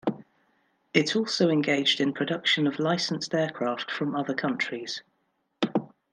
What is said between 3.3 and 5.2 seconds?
aircraft from other countries.